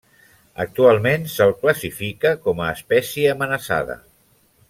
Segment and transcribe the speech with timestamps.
[0.63, 4.01] Actualment se'l classifica com a espècie amenaçada.